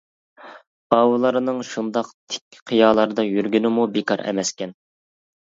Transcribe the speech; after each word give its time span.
ئاۋۇلارنىڭ 0.95 1.59
شۇنداق 1.73 2.09
تىك 2.33 2.59
قىيالاردا 2.73 3.27
يۈرگىنىمۇ 3.27 3.87
بىكار 3.99 4.27
ئەمەسكەن. 4.27 4.77